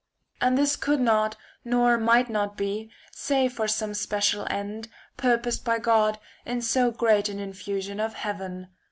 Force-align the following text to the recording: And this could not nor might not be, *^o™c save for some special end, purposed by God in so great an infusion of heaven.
And 0.41 0.57
this 0.57 0.75
could 0.77 0.99
not 0.99 1.37
nor 1.63 1.95
might 1.95 2.27
not 2.27 2.57
be, 2.57 2.85
*^o™c 3.11 3.15
save 3.15 3.53
for 3.53 3.67
some 3.67 3.93
special 3.93 4.47
end, 4.49 4.87
purposed 5.15 5.63
by 5.63 5.77
God 5.77 6.17
in 6.43 6.63
so 6.63 6.89
great 6.89 7.29
an 7.29 7.37
infusion 7.37 7.99
of 7.99 8.15
heaven. 8.15 8.69